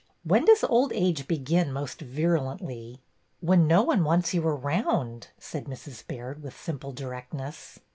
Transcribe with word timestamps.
When 0.23 0.45
does 0.45 0.63
old 0.63 0.91
age 0.93 1.27
begin 1.27 1.71
most 1.71 2.01
virulently?"" 2.01 3.03
When 3.39 3.67
no 3.67 3.83
one 3.83 4.03
wants 4.03 4.33
you 4.33 4.41
around," 4.47 5.27
said 5.37 5.65
Mrs. 5.65 6.07
Baird, 6.07 6.41
with 6.41 6.59
simple 6.59 6.91
directness. 6.91 7.77